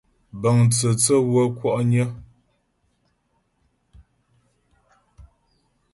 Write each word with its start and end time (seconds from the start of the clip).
Bəŋ 0.41 0.57
tsə̂tsě 0.73 1.15
bə́ 1.17 1.27
wə́ 1.33 1.45
kwɔ'nyə. 1.57 2.05